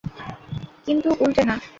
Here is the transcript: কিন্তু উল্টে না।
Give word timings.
কিন্তু 0.85 1.09
উল্টে 1.19 1.43
না। 1.49 1.55